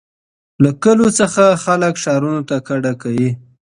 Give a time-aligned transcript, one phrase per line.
[0.63, 3.29] له کلیو څخه خلک ښارونو ته کډه کوي.